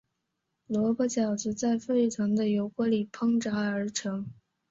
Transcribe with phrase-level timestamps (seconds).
[0.65, 4.25] 萝卜饺子在沸腾的油锅里烹炸而成。